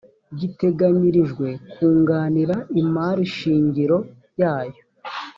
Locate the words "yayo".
4.41-4.81